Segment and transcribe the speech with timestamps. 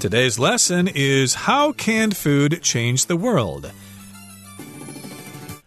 [0.00, 3.70] Today's lesson is How Canned Food Change the World?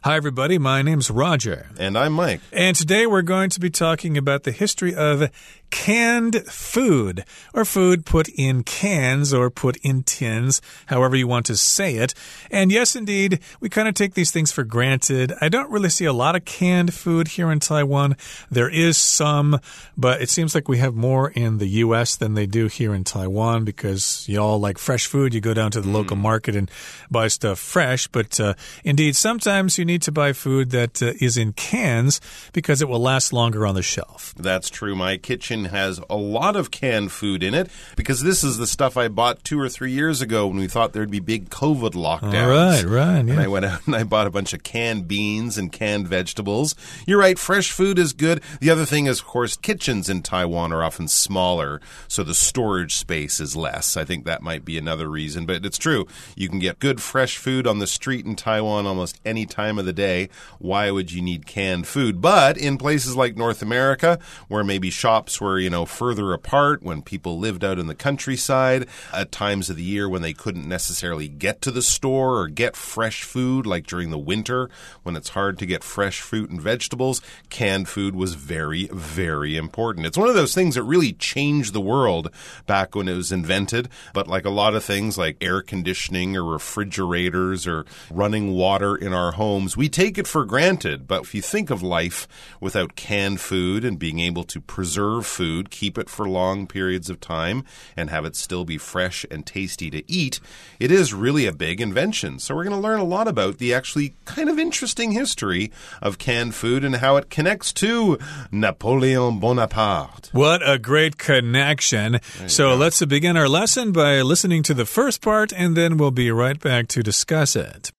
[0.04, 0.58] Hi, everybody.
[0.58, 1.68] My name's Roger.
[1.80, 2.42] And I'm Mike.
[2.52, 5.32] And today we're going to be talking about the history of
[5.74, 11.58] canned food, or food put in cans or put in tins, however you want to
[11.58, 12.14] say it.
[12.52, 15.34] And yes, indeed, we kind of take these things for granted.
[15.42, 18.18] I don't really see a lot of canned food here in Taiwan.
[18.52, 19.60] There is some,
[19.98, 22.18] but it seems like we have more in the U.S.
[22.18, 25.34] than they do here in Taiwan because y'all like fresh food.
[25.34, 25.94] You go down to the mm.
[25.94, 26.70] local market and
[27.10, 28.08] buy stuff fresh.
[28.08, 32.20] But uh, indeed, sometimes you need to buy food that uh, is in cans
[32.52, 34.34] because it will last longer on the shelf.
[34.38, 34.96] That's true.
[34.96, 38.98] My kitchen has a lot of canned food in it because this is the stuff
[38.98, 42.84] I bought two or three years ago when we thought there'd be big COVID lockdowns.
[42.84, 43.26] Right, right.
[43.26, 43.34] Yeah.
[43.34, 46.76] And I went out and I bought a bunch of canned beans and canned vegetables.
[47.06, 48.42] You're right, fresh food is good.
[48.60, 52.96] The other thing is, of course, kitchens in Taiwan are often smaller, so the storage
[52.96, 53.98] space is less.
[53.98, 56.08] I think that might be another reason, but it's true.
[56.36, 59.83] You can get good fresh food on the street in Taiwan almost any time of
[59.84, 60.30] the day.
[60.60, 62.22] Why would you need canned food?
[62.22, 67.02] But in places like North America, where maybe shops were you know, further apart, when
[67.02, 71.28] people lived out in the countryside, at times of the year when they couldn't necessarily
[71.28, 74.70] get to the store or get fresh food, like during the winter
[75.04, 80.06] when it's hard to get fresh fruit and vegetables, canned food was very, very important.
[80.06, 82.30] It's one of those things that really changed the world
[82.66, 83.90] back when it was invented.
[84.14, 89.14] But like a lot of things like air conditioning or refrigerators or running water in
[89.14, 91.08] our homes, we take it for granted.
[91.08, 92.28] But if you think of life
[92.60, 97.10] without canned food and being able to preserve food, food, keep it for long periods
[97.10, 97.64] of time,
[97.98, 100.40] and have it still be fresh and tasty to eat,
[100.80, 102.40] it is really a big invention.
[102.40, 106.18] So we're going to learn a lot about the actually kind of interesting history of
[106.18, 108.18] canned food and how it connects to
[108.52, 110.30] Napoleon Bonaparte.
[110.32, 112.20] What a great connection.
[112.48, 112.76] So go.
[112.76, 116.60] let's begin our lesson by listening to the first part, and then we'll be right
[116.60, 117.92] back to discuss it.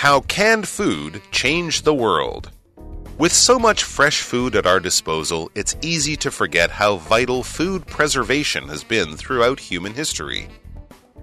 [0.00, 2.50] How canned food changed the world?
[3.16, 7.86] With so much fresh food at our disposal, it's easy to forget how vital food
[7.86, 10.48] preservation has been throughout human history.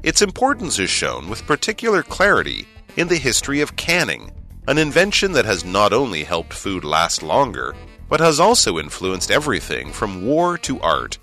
[0.02, 2.68] Its importance is shown with particular clarity
[2.98, 4.32] in the history of canning,
[4.68, 7.76] an invention that has not only helped food last longer,
[8.10, 11.20] but has also influenced everything from war to art.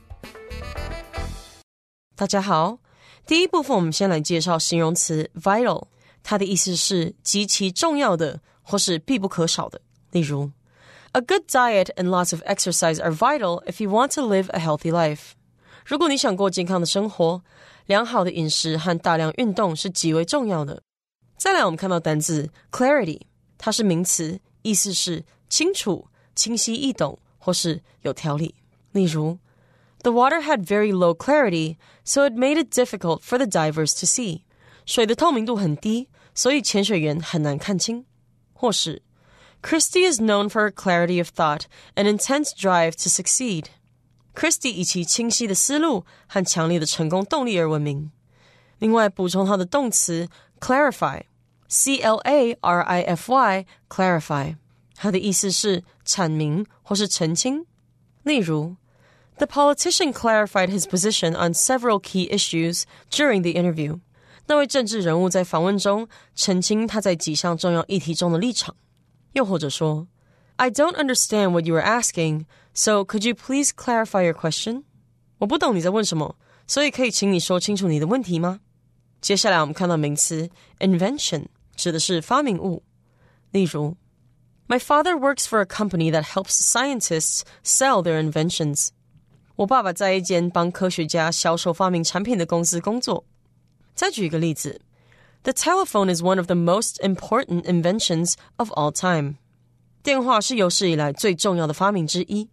[6.23, 9.81] 它的意思是极其重要的或是必不可少的。
[10.13, 10.51] 例如
[11.13, 14.93] ，A good diet and lots of exercise are vital if you want to live a healthy
[14.93, 15.33] life。
[15.85, 17.43] 如果你想过健康的生活，
[17.87, 20.83] 良好的饮食和大量运动是极为重要的。
[21.37, 23.23] 再来，我们看到单字 clarity，
[23.59, 28.55] 它是名词，意思是清楚、清晰易懂或是有条理。
[28.93, 29.39] 例如
[30.03, 34.43] ，The water had very low clarity, so it made it difficult for the divers to see。
[34.87, 38.05] 水的透明度很低，所以潜水员很难看清。
[38.53, 39.03] 或是
[39.63, 41.63] ，Christie is known for her clarity of thought
[41.95, 43.67] and intense drive to succeed。
[44.35, 48.11] Christie 以其清晰的思路和强烈的成功动力而闻名。
[48.79, 50.29] 另外，补充它的动词
[50.61, 54.57] clarify，c l a r i f y，clarify，
[54.95, 57.67] 它的意思是阐明或是澄清。
[58.23, 58.77] 例如
[59.37, 64.01] ，The politician clarified his position on several key issues during the interview。
[64.47, 68.75] 那位政治人物在访问中澄清他在几项重要议题中的立场，
[69.33, 70.09] 又或者说
[70.57, 74.83] ，I don't understand what you are asking, so could you please clarify your question？
[75.39, 76.37] 我不懂你在问什么，
[76.67, 78.61] 所以可以请你说清楚你的问题吗？
[79.21, 81.45] 接下来我们看到名词 invention
[81.77, 82.83] 指的是发明物，
[83.53, 83.97] 例如
[84.67, 88.89] ，My father works for a company that helps scientists sell their inventions。
[89.57, 93.25] 我爸爸在一间帮科学家销售发明产品的公司工作。
[94.01, 94.81] 再举一个例子
[95.43, 99.35] ，The telephone is one of the most important inventions of all time。
[100.03, 102.49] 电话是有史以来最重要的发明之一。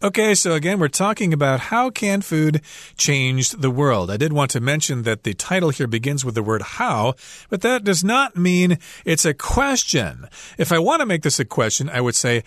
[0.00, 2.60] Okay, so again, we're talking about how canned food
[2.96, 4.12] changed the world.
[4.12, 7.14] I did want to mention that the title here begins with the word how,
[7.50, 10.28] but that does not mean it's a question.
[10.56, 12.44] If I want to make this a question, I would say,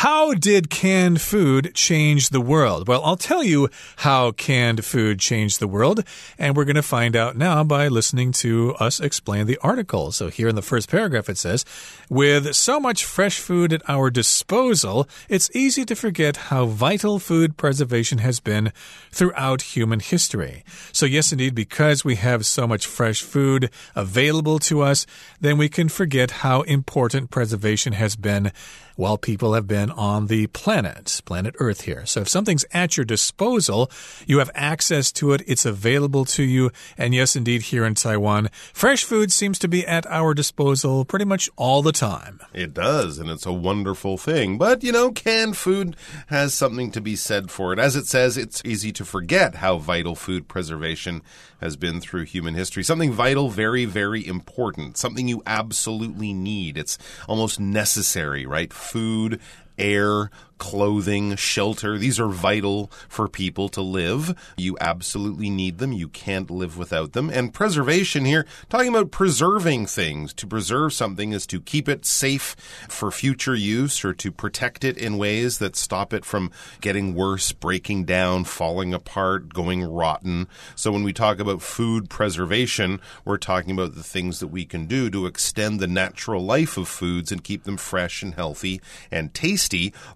[0.00, 2.86] How did canned food change the world?
[2.86, 6.04] Well, I'll tell you how canned food changed the world,
[6.38, 10.12] and we're going to find out now by listening to us explain the article.
[10.12, 11.64] So, here in the first paragraph, it says,
[12.10, 17.56] With so much fresh food at our disposal, it's easy to forget how vital food
[17.56, 18.74] preservation has been
[19.10, 20.62] throughout human history.
[20.92, 25.06] So, yes, indeed, because we have so much fresh food available to us,
[25.40, 28.52] then we can forget how important preservation has been
[28.96, 32.06] while people have been on the planet, planet Earth here.
[32.06, 33.90] So if something's at your disposal,
[34.26, 36.70] you have access to it, it's available to you.
[36.96, 41.24] And yes, indeed, here in Taiwan, fresh food seems to be at our disposal pretty
[41.24, 42.40] much all the time.
[42.52, 44.58] It does, and it's a wonderful thing.
[44.58, 45.96] But, you know, canned food
[46.28, 47.78] has something to be said for it.
[47.78, 51.22] As it says, it's easy to forget how vital food preservation
[51.60, 52.82] has been through human history.
[52.82, 54.96] Something vital, very, very important.
[54.96, 56.76] Something you absolutely need.
[56.76, 56.98] It's
[57.28, 58.72] almost necessary, right?
[58.72, 59.40] Food,
[59.78, 61.98] air, clothing, shelter.
[61.98, 64.34] These are vital for people to live.
[64.56, 65.92] You absolutely need them.
[65.92, 67.30] You can't live without them.
[67.30, 70.32] And preservation here, talking about preserving things.
[70.34, 72.56] To preserve something is to keep it safe
[72.88, 76.50] for future use or to protect it in ways that stop it from
[76.80, 80.48] getting worse, breaking down, falling apart, going rotten.
[80.74, 84.86] So when we talk about food preservation, we're talking about the things that we can
[84.86, 88.80] do to extend the natural life of foods and keep them fresh and healthy
[89.10, 89.65] and tasty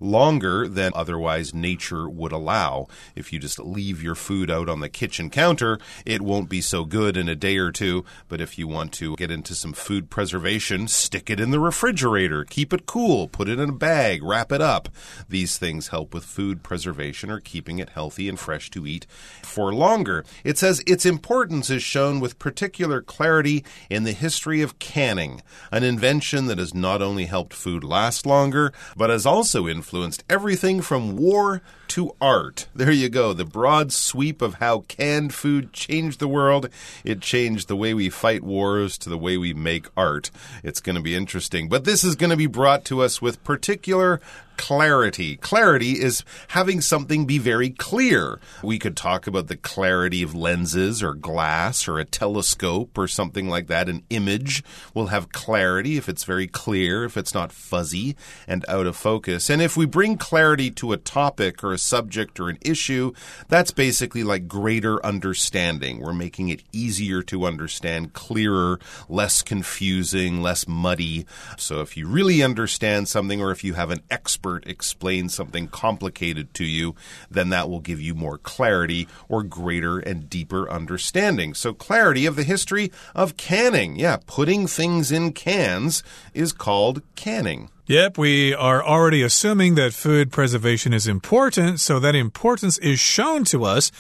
[0.01, 2.87] long longer than otherwise nature would allow.
[3.17, 6.85] If you just leave your food out on the kitchen counter, it won't be so
[6.85, 8.05] good in a day or two.
[8.29, 12.45] But if you want to get into some food preservation, stick it in the refrigerator,
[12.45, 14.89] keep it cool, put it in a bag, wrap it up.
[15.29, 19.07] These things help with food preservation or keeping it healthy and fresh to eat
[19.43, 20.25] for longer.
[20.45, 25.43] It says its importance is shown with particular clarity in the history of canning,
[25.73, 30.81] an invention that has not only helped food last longer, but has also influenced everything
[30.81, 32.69] from war to art.
[32.75, 33.33] There you go.
[33.33, 36.69] The broad sweep of how canned food changed the world.
[37.05, 40.31] It changed the way we fight wars to the way we make art.
[40.63, 41.69] It's going to be interesting.
[41.69, 44.21] But this is going to be brought to us with particular
[44.61, 45.37] clarity.
[45.37, 48.39] Clarity is having something be very clear.
[48.63, 53.49] We could talk about the clarity of lenses or glass or a telescope or something
[53.49, 53.89] like that.
[53.89, 54.63] An image
[54.93, 58.17] will have clarity if it's very clear, if it's not fuzzy
[58.47, 59.49] and out of focus.
[59.49, 63.13] And if we bring clarity to a topic or a subject or an issue,
[63.49, 66.01] that's basically like greater understanding.
[66.01, 68.79] We're making it easier to understand, clearer,
[69.09, 71.27] less confusing, less muddy.
[71.57, 76.55] So if you really understand something or if you have an expert explain something complicated
[76.55, 76.95] to you,
[77.31, 81.55] then that will give you more clarity or greater and deeper understanding.
[81.55, 83.97] So, clarity of the history of canning.
[83.97, 86.03] Yeah, putting things in cans
[86.35, 87.71] is called canning.
[87.87, 93.43] Yep, we are already assuming that food preservation is important, so that importance is shown
[93.45, 93.91] to us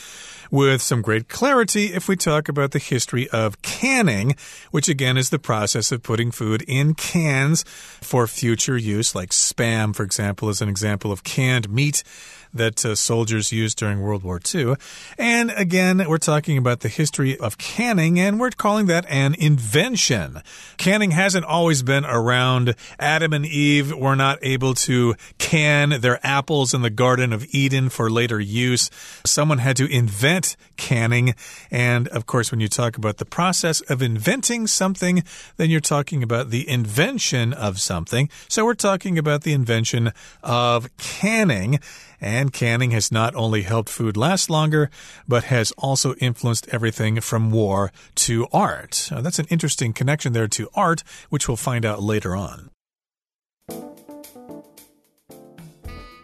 [0.50, 4.36] with some great clarity if we talk about the history of canning,
[4.70, 7.64] which again is the process of putting food in cans
[8.00, 12.04] for future use, like spam, for example, is an example of canned meat
[12.52, 14.74] that uh, soldiers used during World War II.
[15.18, 20.42] And again, we're talking about the history of canning, and we're calling that an invention.
[20.76, 22.74] Canning hasn't always been around.
[22.98, 27.88] Adam and Eve were not able to can their apples in the Garden of Eden
[27.88, 28.90] for later use.
[29.24, 31.34] Someone had to invent canning.
[31.70, 35.22] And of course, when you talk about the process of inventing something,
[35.56, 38.28] then you're talking about the invention of something.
[38.48, 40.12] So we're talking about the invention
[40.42, 41.78] of canning.
[42.20, 44.90] And canning has not only helped food last longer,
[45.26, 49.08] but has also influenced everything from war to art.
[49.10, 52.70] Uh, that's an interesting connection there to art, which we'll find out later on.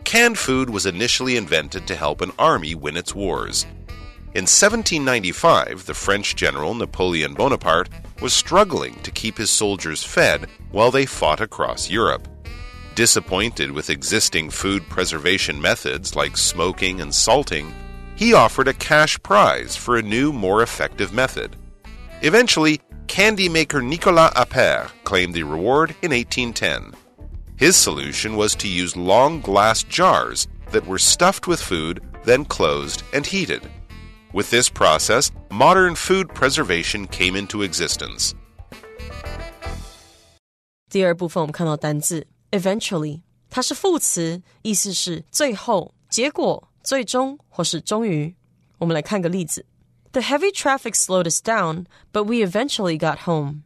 [0.04, 3.66] Canned food was initially invented to help an army win its wars.
[4.34, 7.88] In 1795, the French general Napoleon Bonaparte
[8.20, 12.28] was struggling to keep his soldiers fed while they fought across Europe.
[12.96, 17.74] Disappointed with existing food preservation methods like smoking and salting,
[18.14, 21.56] he offered a cash prize for a new, more effective method.
[22.22, 26.94] Eventually, candy maker Nicolas Appert claimed the reward in 1810.
[27.58, 33.02] His solution was to use long glass jars that were stuffed with food, then closed
[33.12, 33.60] and heated.
[34.32, 38.34] With this process, modern food preservation came into existence.
[40.88, 48.34] 第二部分，我们看到单字 eventually，它是副词，意思是最后、结果、最终或是终于。
[48.78, 49.64] 我们来看个例子
[50.12, 53.62] ：The heavy traffic slowed us down, but we eventually got home.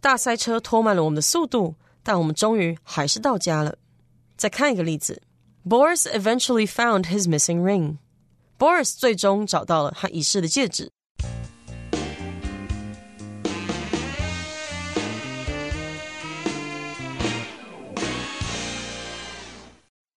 [0.00, 3.78] 大塞车拖慢了我们的速度，但我们终于还是到家了。
[4.36, 5.22] 再看一个例子
[5.64, 7.98] ：Boris eventually found his missing ring.
[8.58, 10.90] Boris 最终找到了他遗失的戒指。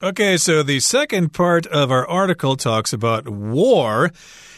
[0.04, 4.12] Okay, so the second part of our article talks about war.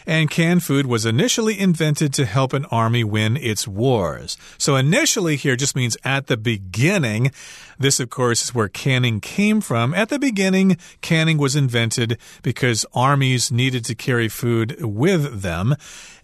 [0.07, 4.37] And canned food was initially invented to help an army win its wars.
[4.57, 7.31] So initially here just means at the beginning.
[7.77, 9.93] This, of course, is where canning came from.
[9.93, 15.75] At the beginning, canning was invented because armies needed to carry food with them.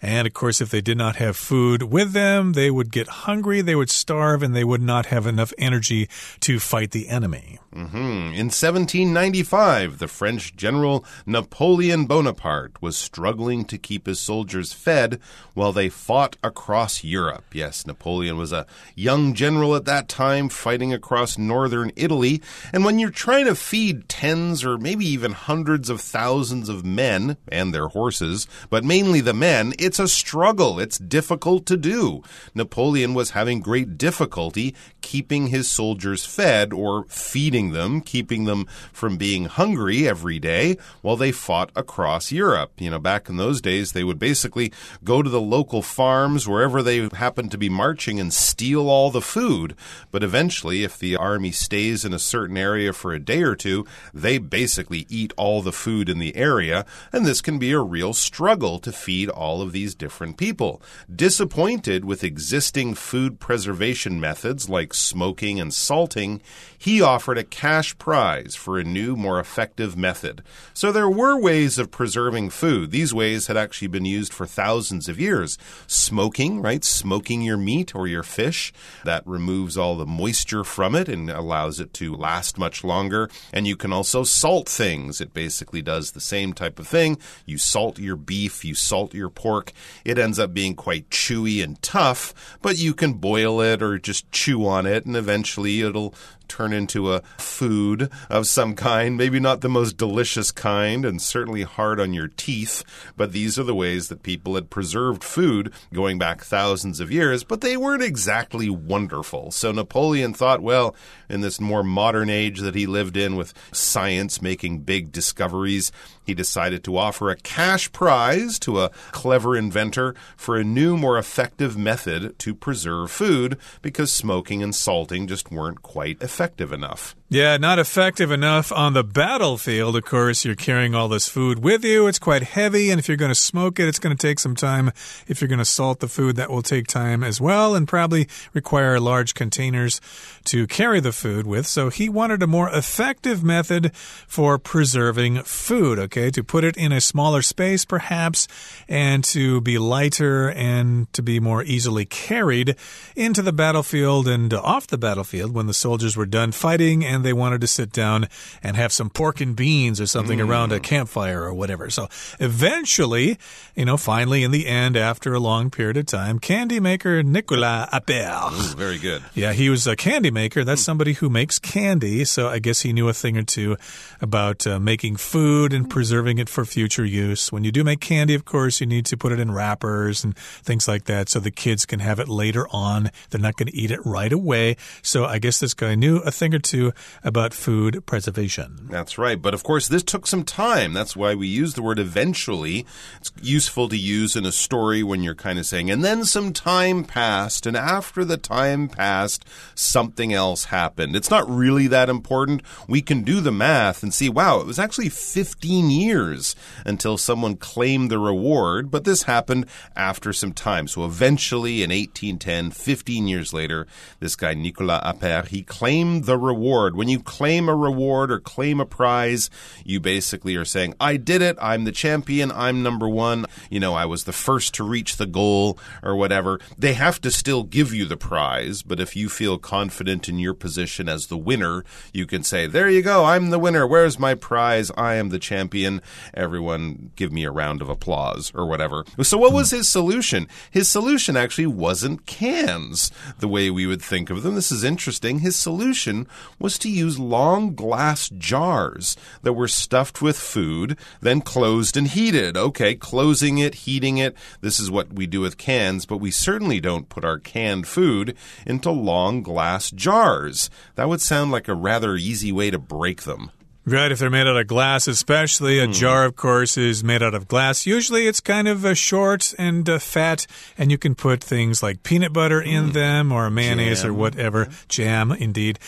[0.01, 3.61] And of course, if they did not have food with them, they would get hungry,
[3.61, 6.09] they would starve, and they would not have enough energy
[6.41, 7.59] to fight the enemy.
[7.73, 8.33] Mm -hmm.
[8.33, 15.20] In 1795, the French general Napoleon Bonaparte was struggling to keep his soldiers fed
[15.53, 17.44] while they fought across Europe.
[17.53, 22.42] Yes, Napoleon was a young general at that time fighting across northern Italy.
[22.72, 27.38] And when you're trying to feed tens or maybe even hundreds of thousands of men
[27.48, 30.80] and their horses, but mainly the men, it's a struggle.
[30.80, 32.24] It's difficult to do.
[32.53, 39.18] Napoleon was having great difficulty keeping his soldiers fed or feeding them, keeping them from
[39.18, 42.72] being hungry every day while they fought across Europe.
[42.77, 44.72] You know, back in those days, they would basically
[45.03, 49.22] go to the local farms wherever they happened to be marching and steal all the
[49.22, 49.75] food.
[50.12, 53.88] But eventually, if the army stays in a certain area for a day or two,
[54.13, 58.13] they basically eat all the food in the area, and this can be a real
[58.13, 60.82] struggle to feed all of these different people.
[61.13, 66.41] Disappointed with existing food preservation methods like smoking and salting,
[66.77, 70.43] he offered a cash prize for a new, more effective method.
[70.74, 72.91] So there were ways of preserving food.
[72.91, 75.57] These ways had actually been used for thousands of years.
[75.88, 76.83] Smoking, right?
[76.83, 78.74] Smoking your meat or your fish.
[79.05, 83.29] That removes all the moisture from it and allows it to last much longer.
[83.51, 85.22] And you can also salt things.
[85.22, 87.17] It basically does the same type of thing.
[87.45, 89.72] You salt your beef, you salt your pork.
[90.03, 94.31] It ends up being quite chewy and tough, but you can boil it or just
[94.31, 96.15] chew on it, and eventually it'll
[96.53, 101.63] turn into a food of some kind, maybe not the most delicious kind and certainly
[101.63, 102.83] hard on your teeth,
[103.17, 107.43] but these are the ways that people had preserved food going back thousands of years,
[107.43, 109.50] but they weren't exactly wonderful.
[109.50, 110.95] So Napoleon thought, well,
[111.27, 115.91] in this more modern age that he lived in with science making big discoveries,
[116.24, 121.18] he decided to offer a cash prize to a clever inventor for a new, more
[121.18, 127.15] effective method to preserve food because smoking and salting just weren't quite effective enough.
[127.33, 129.95] Yeah, not effective enough on the battlefield.
[129.95, 132.05] Of course, you're carrying all this food with you.
[132.05, 134.53] It's quite heavy, and if you're going to smoke it, it's going to take some
[134.53, 134.91] time.
[135.27, 138.27] If you're going to salt the food, that will take time as well, and probably
[138.53, 139.99] require large containers
[140.43, 141.65] to carry the food with.
[141.65, 146.29] So he wanted a more effective method for preserving food, okay?
[146.29, 148.47] To put it in a smaller space, perhaps,
[148.87, 152.75] and to be lighter and to be more easily carried
[153.15, 157.34] into the battlefield and off the battlefield when the soldiers were done fighting and they
[157.34, 158.27] wanted to sit down
[158.62, 160.48] and have some pork and beans or something mm.
[160.48, 161.89] around a campfire or whatever.
[161.89, 162.08] So
[162.39, 163.38] eventually,
[163.75, 167.89] you know, finally in the end, after a long period of time, candy maker Nicolas
[167.92, 168.75] Appert.
[168.75, 169.24] Very good.
[169.34, 170.63] Yeah, he was a candy maker.
[170.63, 170.86] That's mm.
[170.86, 172.25] somebody who makes candy.
[172.25, 173.77] So I guess he knew a thing or two
[174.22, 177.51] about uh, making food and preserving it for future use.
[177.51, 180.38] When you do make candy, of course, you need to put it in wrappers and
[180.38, 183.10] things like that so the kids can have it later on.
[183.30, 184.77] They're not going to eat it right away.
[185.01, 188.88] So I guess this guy knew a thing or two about food preservation.
[188.89, 189.41] That's right.
[189.41, 190.93] But of course, this took some time.
[190.93, 192.86] That's why we use the word eventually.
[193.17, 196.53] It's useful to use in a story when you're kind of saying, and then some
[196.53, 201.15] time passed, and after the time passed, something else happened.
[201.15, 202.62] It's not really that important.
[202.88, 206.55] We can do the math and see, wow, it was actually 15 years
[206.86, 209.65] until someone claimed the reward, but this happened
[209.96, 210.88] after some time.
[210.88, 213.88] So eventually, in 1810, 15 years later,
[214.20, 216.96] this guy, Nicolas Appert, he claimed the reward.
[217.03, 219.50] When you claim a reward or claim a prize,
[219.83, 221.57] you basically are saying, I did it.
[221.62, 222.50] I'm the champion.
[222.50, 223.45] I'm number one.
[223.69, 226.62] You know, I was the first to reach the goal or whatever.
[226.77, 228.83] They have to still give you the prize.
[228.83, 231.83] But if you feel confident in your position as the winner,
[232.13, 233.25] you can say, There you go.
[233.25, 233.86] I'm the winner.
[233.86, 234.89] Where's my prize?
[234.95, 236.01] I am the champion.
[236.33, 239.03] Everyone give me a round of applause or whatever.
[239.24, 240.48] So, what was his solution?
[240.72, 244.55] His solution actually wasn't cans the way we would think of them.
[244.55, 245.39] This is interesting.
[245.39, 246.27] His solution
[246.60, 252.55] was to use long glass jars that were stuffed with food, then closed and heated.
[252.55, 254.35] Okay, closing it, heating it.
[254.61, 258.37] This is what we do with cans, but we certainly don't put our canned food
[258.65, 260.69] into long glass jars.
[260.95, 263.51] That would sound like a rather easy way to break them.
[263.85, 265.79] Right, if they're made out of glass, especially.
[265.79, 265.93] A mm.
[265.93, 267.85] jar, of course, is made out of glass.
[267.85, 270.47] Usually it's kind of a short and uh, fat,
[270.77, 272.93] and you can put things like peanut butter in mm.
[272.93, 274.11] them or mayonnaise jam.
[274.11, 274.69] or whatever.
[274.87, 275.79] Jam, indeed.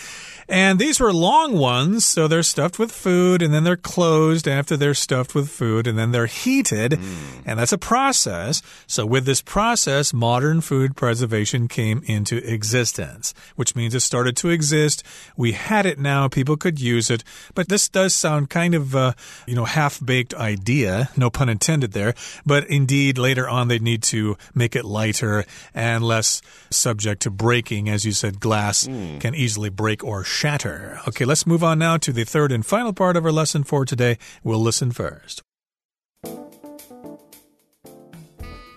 [0.47, 4.77] And these were long ones, so they're stuffed with food and then they're closed after
[4.77, 6.91] they're stuffed with food and then they're heated.
[6.91, 7.41] Mm.
[7.45, 8.61] And that's a process.
[8.85, 14.49] So, with this process, modern food preservation came into existence, which means it started to
[14.49, 15.03] exist.
[15.35, 17.23] We had it now, people could use it.
[17.55, 19.13] But this does sound kind of, uh,
[19.47, 22.13] you know, half baked idea, no pun intended there.
[22.45, 27.89] But indeed, later on, they'd need to make it lighter and less subject to breaking.
[27.89, 29.19] As you said, glass mm.
[29.19, 30.99] can easily break or shatter.
[31.07, 33.85] Okay, let's move on now to the third and final part of our lesson for
[33.85, 34.17] today.
[34.43, 35.41] We'll listen first.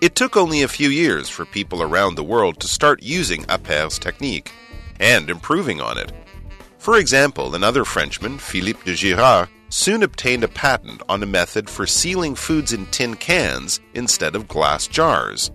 [0.01, 3.99] It took only a few years for people around the world to start using Appert's
[3.99, 4.53] technique
[4.99, 6.13] and improving on it.
[6.77, 11.85] For example, another Frenchman, Philippe de Girard, soon obtained a patent on a method for
[11.85, 15.51] sealing foods in tin cans instead of glass jars.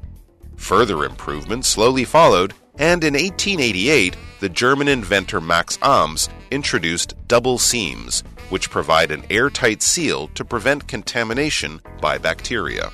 [0.57, 8.25] Further improvements slowly followed, and in 1888, the German inventor Max Ams introduced double seams,
[8.51, 12.91] which provide an airtight seal to prevent contamination by bacteria.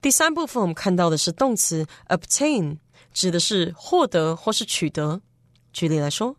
[0.00, 2.78] 第三部分我们看到的是动词 obtain，
[3.12, 5.20] 指的是获得或是取得。
[5.72, 6.36] 举例来说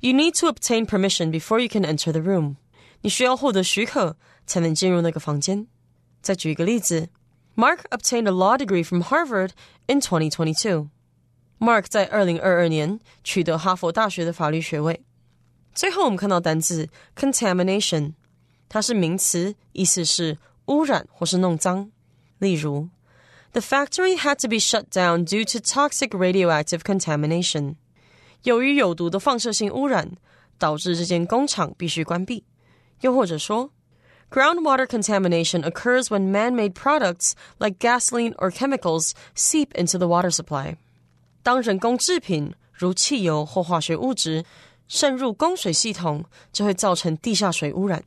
[0.00, 2.56] ，You need to obtain permission before you can enter the room。
[3.02, 4.16] 你需要获得许可
[4.46, 5.66] 才能进入那个房间。
[6.22, 7.10] 再举一个例子
[7.58, 9.54] Mark obtained a law degree from Harvard
[9.88, 10.90] in 2022。
[11.58, 15.00] Mark 在二零二二年取得哈佛大学的法律学位。
[15.74, 18.12] 最后，我们看到单字 contamination，
[18.68, 20.36] 它是名词，意思是
[20.66, 21.90] 污染或是弄脏。
[22.38, 22.90] 例如
[23.52, 27.76] ，The factory had to be shut down due to toxic radioactive contamination.
[28.42, 30.12] 由于有毒的放射性污染，
[30.58, 32.44] 导致这间工厂必须关闭。
[33.00, 33.70] 又或者说。
[34.36, 40.76] Groundwater contamination occurs when man made products like gasoline or chemicals seep into the water supply.
[41.42, 44.44] 当人工制品如汽油或化学物质
[44.88, 48.04] 渗入供水系统，就会造成地下水污染。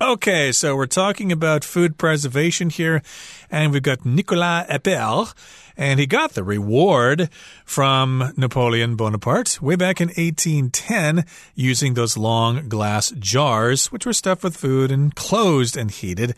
[0.00, 3.02] Okay, so we're talking about food preservation here,
[3.50, 5.34] and we've got Nicolas Appert,
[5.76, 7.28] and he got the reward
[7.64, 11.24] from Napoleon Bonaparte way back in 1810
[11.56, 16.36] using those long glass jars, which were stuffed with food and closed and heated.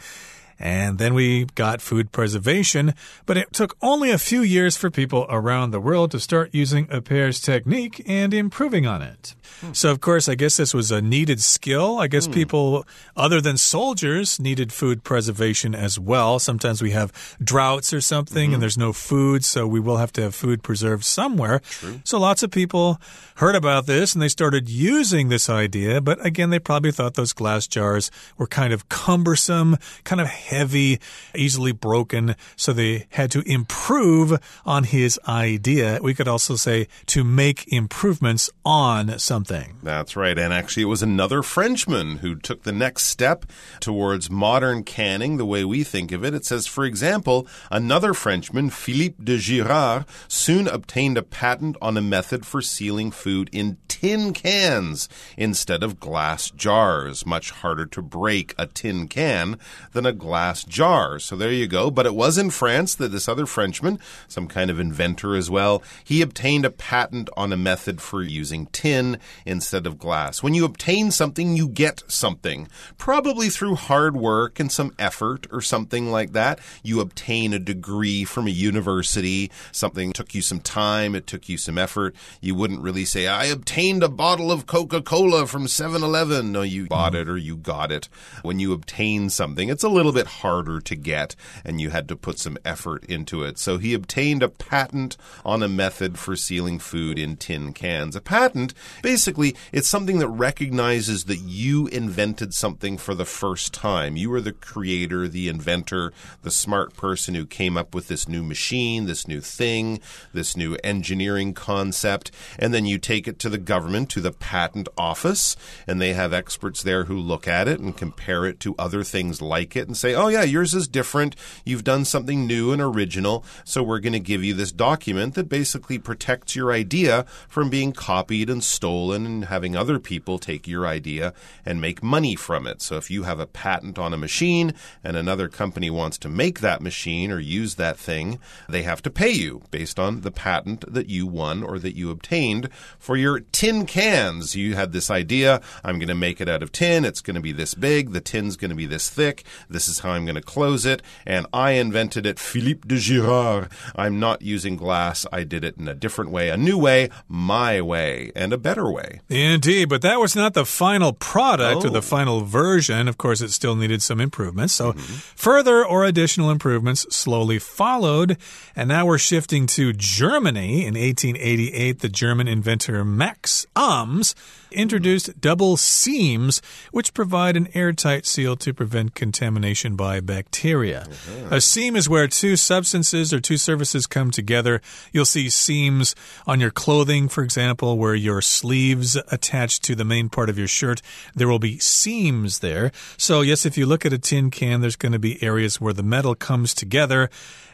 [0.61, 2.93] And then we got food preservation,
[3.25, 6.87] but it took only a few years for people around the world to start using
[6.89, 9.35] Appert's technique and improving on it.
[9.63, 9.73] Hmm.
[9.73, 11.99] So, of course, I guess this was a needed skill.
[11.99, 12.33] I guess hmm.
[12.33, 16.39] people, other than soldiers, needed food preservation as well.
[16.39, 17.11] Sometimes we have
[17.43, 18.45] droughts or something mm -hmm.
[18.45, 18.61] and mm-hmm.
[18.61, 21.61] there's no food, so we will have to have food preserved somewhere.
[21.81, 22.01] True.
[22.05, 23.01] So, lots of people
[23.37, 27.33] heard about this and they started using this idea, but again, they probably thought those
[27.33, 30.99] glass jars were kind of cumbersome, kind of heavy,
[31.35, 36.01] easily broken, so they had to improve on his idea.
[36.03, 39.79] We could also say to make improvements on something.
[39.83, 40.37] That's right.
[40.37, 43.47] And actually, it was another Frenchman who took the next step
[43.79, 46.35] towards modern canning, the way we think of it.
[46.35, 52.03] It says, for example, another Frenchman, Philippe de Girard, soon obtained a patent on a
[52.03, 57.25] method for sealing food in tin cans instead of glass jars.
[57.25, 59.59] Much harder to break a tin can
[59.93, 61.23] than a glass glass jars.
[61.23, 61.91] So there you go.
[61.91, 65.83] But it was in France that this other Frenchman, some kind of inventor as well,
[66.03, 70.43] he obtained a patent on a method for using tin instead of glass.
[70.43, 72.69] When you obtain something, you get something.
[72.97, 76.59] Probably through hard work and some effort or something like that.
[76.83, 79.51] You obtain a degree from a university.
[79.73, 81.15] Something took you some time.
[81.15, 82.17] It took you some effort.
[82.41, 86.51] You wouldn't really say, I obtained a bottle of Coca-Cola from 7-Eleven.
[86.51, 88.09] No, you bought it or you got it.
[88.41, 92.07] When you obtain something, it's a little bit bit harder to get and you had
[92.09, 93.59] to put some effort into it.
[93.59, 98.15] So he obtained a patent on a method for sealing food in tin cans.
[98.15, 104.17] A patent, basically, it's something that recognizes that you invented something for the first time.
[104.17, 108.43] You were the creator, the inventor, the smart person who came up with this new
[108.43, 110.01] machine, this new thing,
[110.35, 114.89] this new engineering concept, and then you take it to the government, to the patent
[114.99, 115.57] office,
[115.87, 119.41] and they have experts there who look at it and compare it to other things
[119.41, 121.37] like it and say, oh, yeah, yours is different.
[121.65, 125.49] You've done something new and original, so we're going to give you this document that
[125.49, 130.87] basically protects your idea from being copied and stolen and having other people take your
[130.87, 131.33] idea
[131.65, 132.83] and make money from it.
[132.83, 136.61] So if you have a patent on a machine and another company wants to make
[136.61, 140.85] that machine or use that thing, they have to pay you based on the patent
[140.93, 142.69] that you won or that you obtained
[142.99, 144.57] for your tin cans.
[144.57, 147.41] You had this idea, I'm going to make it out of tin, it's going to
[147.41, 150.35] be this big, the tin's going to be this thick, this is how I'm going
[150.35, 153.69] to close it, and I invented it, Philippe de Girard.
[153.97, 157.81] I'm not using glass, I did it in a different way, a new way, my
[157.81, 159.21] way, and a better way.
[159.29, 161.87] Indeed, but that was not the final product Oh.
[161.87, 162.03] or the oh.
[162.03, 163.09] final version.
[163.09, 164.75] Of course, it still needed some improvements.
[164.75, 165.01] So, mm-hmm.
[165.01, 168.37] further or additional improvements slowly followed.
[168.75, 170.87] And now we're shifting to Germany.
[170.87, 174.35] In 1888, the German inventor Max Ams
[174.73, 181.07] introduced double seams, which provide an airtight seal to prevent contamination by bacteria.
[181.09, 181.55] Mm-hmm.
[181.55, 184.81] A seam is where two substances or two surfaces come together.
[185.13, 186.15] You'll see seams
[186.47, 190.69] on your clothing, for example, where your sleeves attach to the main part of your
[190.69, 191.03] shirt.
[191.35, 192.93] There will be seams there.
[193.17, 195.93] So, yes, if you look at a tin can, there's going to be areas where
[195.93, 197.31] the metal comes together.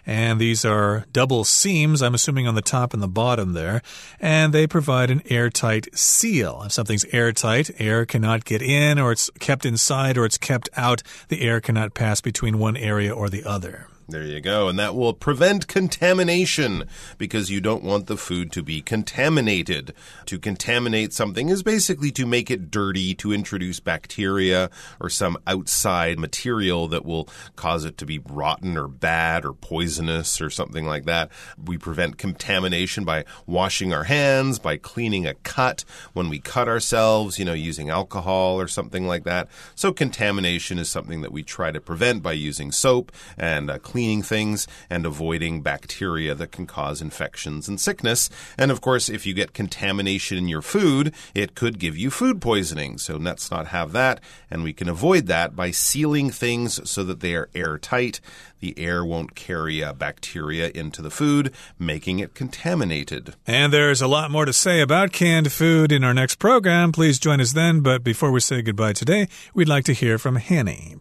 [0.07, 3.83] And these are double seams, I'm assuming on the top and the bottom there.
[4.21, 6.63] And they provide an airtight seal.
[6.65, 11.03] If something's airtight, air cannot get in, or it's kept inside, or it's kept out.
[11.29, 13.89] The air cannot pass between one area or the other.
[14.09, 14.69] There you go.
[14.69, 16.85] And that will prevent contamination
[17.19, 19.93] because you don't want the food to be contaminated.
[20.27, 26.21] To contaminate something is basically to make it dirty, to introduce bacteria or some outside
[26.21, 31.05] material that will cause it to be rotten or bad or poisonous or something like
[31.07, 31.29] that.
[31.65, 37.41] We prevent contamination by washing our hands, by cleaning a cut when we cut ourselves,
[37.41, 39.49] you know, using alcohol or something like that.
[39.75, 44.23] So contamination is something that we try to prevent by using soap and uh, cleaning
[44.23, 48.29] things and avoiding bacteria that can cause infections and sickness.
[48.59, 52.43] And of course, if you get contamination in your food, it could give you food
[52.43, 52.99] poisoning.
[52.99, 54.21] So let's not have that.
[54.51, 58.21] And we can avoid that by sealing things so that they are airtight.
[58.61, 63.35] The air won't carry uh, bacteria into the food, making it contaminated.
[63.47, 66.93] And there's a lot more to say about canned food in our next program.
[66.93, 67.81] Please join us then.
[67.81, 70.97] But before we say goodbye today, we'd like to hear from Hanny.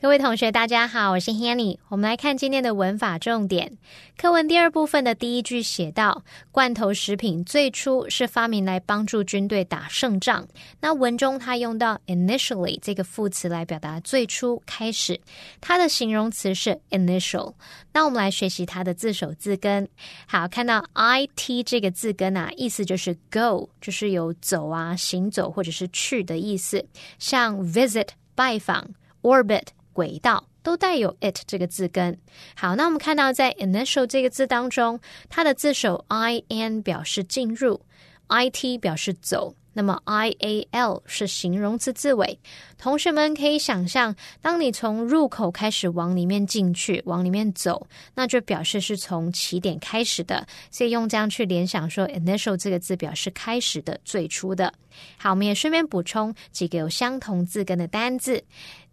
[0.00, 1.76] 各位同学，大家好，我是 Hanny。
[1.88, 3.76] 我们来看今天的文法重点。
[4.16, 10.48] 课文第二部分的第一句写到，罐头食品最初是发明来帮助军队打胜仗。
[10.80, 15.20] 那文中它用到 initially 这个副词来表达最初、开始，
[15.60, 17.52] 它的形容词是 initial。
[17.92, 19.86] 那我们来学习它的字首字根。
[20.26, 26.82] 好，看到 i t 这个字根啊，意思就是 go，就是有走啊、行走或者是去的意思。
[27.18, 28.88] 像 visit 拜访
[29.20, 29.64] ，orbit。
[29.92, 32.18] 轨道都带有 it 这个字根。
[32.54, 37.80] 好，那我们看到在 initial 这个字当中，它的字首 i n 表示进入
[38.28, 39.54] ，i t 表示走。
[39.72, 42.40] 那么 i a l 是形容词字尾。
[42.76, 50.44] 同学们可以想象，当你从入口开始往里面进去，往里面走，那就表示是从起点开始的。
[50.72, 54.74] 所以用这样去联想说，initial 这个字表示开始的、最初的。
[55.16, 58.42] 好，我们也顺便补充几个有相同字根的单字。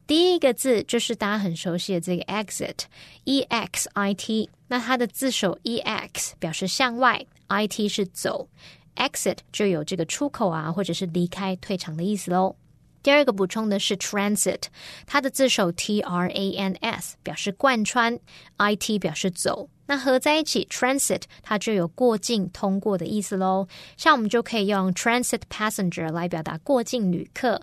[0.07, 8.47] 第一个字就是大家很熟悉的这个 exit，e x i t，那它的字首 e x 表示向外，i t 是走
[8.95, 12.55] ，exit 就有这个出口啊，或者是离开、退场的意思喽。
[13.03, 14.63] 第二个补充的是 transit，
[15.05, 18.17] 它的字首 t r a n s 表示贯穿
[18.55, 19.69] ，i t 表示走。
[19.87, 23.67] 那合在一起，transit 它就有过境、通过的意思喽。
[23.97, 27.61] 像我们就可以用 transit passenger 来表达过境旅客。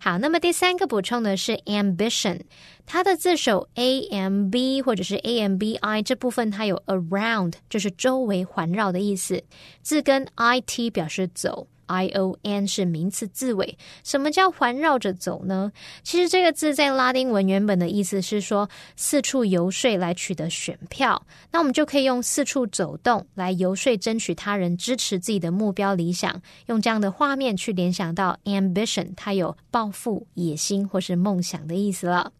[0.00, 2.40] 好，那么第三个补充的是 ambition，
[2.86, 9.42] 它的字首 a m b 或者是 a m b i 这部分它有 around，就是周围环绕的意思。
[9.82, 13.76] 字根 i t 表示走 i o n 是名词字尾。
[14.04, 15.72] 什么叫环绕着走呢？
[16.02, 32.32] 其实这个字在拉丁文原本的意思是说四处游说来取得选票，那我们就可以用四处走动来游说争取他人支持自己的目标理想，用这样的画面去联想到 ambition，它有抱负、野心或是梦想的意思了。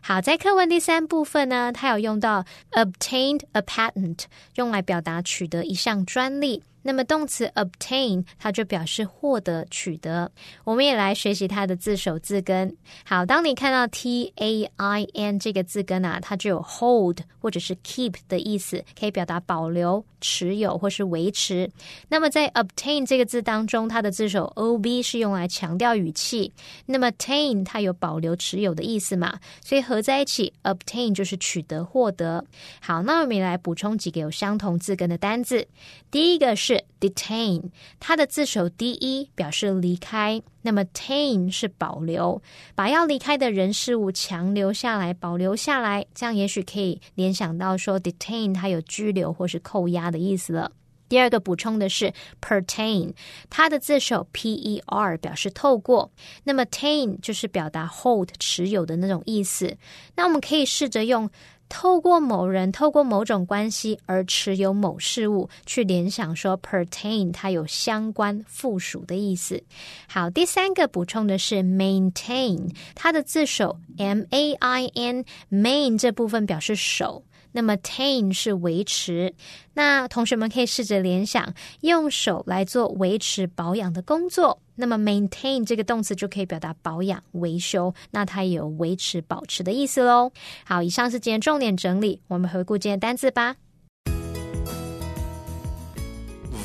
[0.00, 4.24] 好，在课文第三部分呢，它有用到 obtained a patent，
[4.56, 6.62] 用来表达取得一项专利。
[6.84, 10.30] 那么动词 obtain 它就表示获得、取得。
[10.64, 12.76] 我们也来学习它的字首字根。
[13.04, 21.70] 好，当你看到 t a i n 这个字根啊，它就有 hold 或者是 keep 的意思，可以表达保留、持有或是维持。
[22.08, 26.52] 那么在 obtain 这个字当中，它的字首 o b 是用来强调语气。
[26.84, 32.44] 那么 tain 它有保留、持有的意思嘛，所以合在一起 obtain 就是取得、获得。
[32.80, 35.66] 好，那我们来补充几个有相同字根的单字。
[36.10, 37.62] 第一个是 detain，
[38.00, 42.40] 它的字首 d e 表示离开，那么 tain 是保留，
[42.74, 50.72] 把要离开的人事物强留下来，保留下来，这样也许可以联想到说 detain 它有拘留或是扣押的意思了。
[51.06, 53.12] 第二个补充的是 pertain，
[53.50, 56.10] 它的字首 p e r 表示透过，
[56.44, 59.76] 那么 tain 就是表达 hold 持有的那种意思。
[60.16, 61.30] 那我们可以试着用。
[61.76, 69.60] 透过某人，透过某种关系而持有某事物，去联想说 pertain 它有相关附属的意思。
[70.06, 77.24] 好，第三个补充的是 maintain，它的字首 m a i n main 这部分表示手。
[77.56, 79.32] 那么 tain 是维持，
[79.74, 84.60] 那同学们可以试着联想，用手来做维持保养的工作。
[84.74, 90.32] 那么 maintain 这个动词就可以表达保养、维修，那它也有维持、保持的意思喽。
[90.64, 93.54] 好，以上是今天重点整理，我们回顾今天单词吧。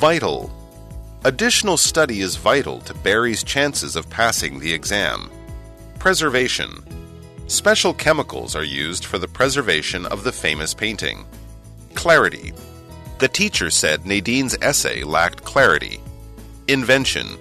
[0.01, 0.49] Vital.
[1.23, 5.29] Additional study is vital to Barry's chances of passing the exam.
[5.99, 6.69] Preservation.
[7.49, 11.25] Special chemicals are used for the preservation of the famous painting.
[11.95, 12.53] Clarity.
[13.17, 15.99] The teacher said Nadine's essay lacked clarity.
[16.67, 17.39] Invention.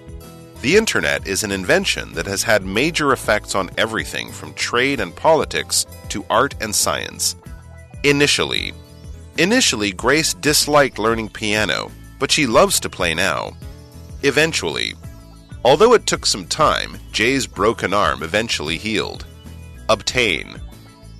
[0.61, 5.15] The Internet is an invention that has had major effects on everything from trade and
[5.15, 7.35] politics to art and science.
[8.03, 8.73] Initially.
[9.37, 13.51] Initially, Grace disliked learning piano, but she loves to play now.
[14.23, 14.95] Eventually.
[15.63, 19.27] Although it took some time, Jay's broken arm eventually healed.
[19.89, 20.61] Obtain.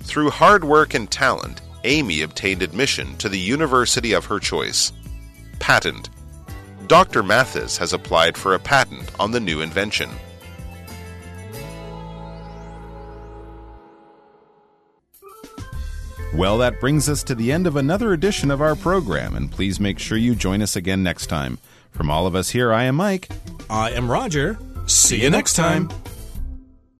[0.00, 4.92] Through hard work and talent, Amy obtained admission to the university of her choice.
[5.58, 6.08] Patent.
[6.86, 7.22] Dr.
[7.22, 10.08] Mathis has applied for a patent on the new invention.
[16.32, 19.80] Well, that brings us to the end of another edition of our program, and please
[19.80, 21.58] make sure you join us again next time.
[21.90, 23.28] From all of us here, I am Mike.
[23.68, 24.56] I am Roger.
[24.86, 25.90] See you next time.